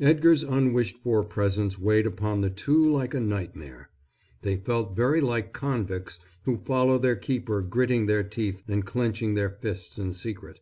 Edgar's 0.00 0.42
unwished 0.42 0.96
for 0.96 1.22
presence 1.22 1.78
weighed 1.78 2.06
upon 2.06 2.40
the 2.40 2.48
two 2.48 2.90
like 2.90 3.12
a 3.12 3.20
nightmare. 3.20 3.90
They 4.40 4.56
felt 4.56 4.96
very 4.96 5.20
like 5.20 5.52
convicts 5.52 6.18
who 6.46 6.56
follow 6.56 6.96
their 6.96 7.16
keeper 7.16 7.60
gritting 7.60 8.06
their 8.06 8.22
teeth 8.22 8.62
and 8.66 8.82
clenching 8.82 9.34
their 9.34 9.50
fists 9.50 9.98
in 9.98 10.14
secret. 10.14 10.60